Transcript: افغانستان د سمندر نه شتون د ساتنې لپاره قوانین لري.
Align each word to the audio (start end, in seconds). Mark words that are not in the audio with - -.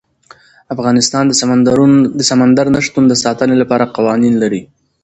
افغانستان 0.73 1.23
د 2.17 2.21
سمندر 2.29 2.65
نه 2.75 2.79
شتون 2.85 3.03
د 3.07 3.13
ساتنې 3.23 3.55
لپاره 3.61 3.91
قوانین 3.95 4.33
لري. 4.43 4.61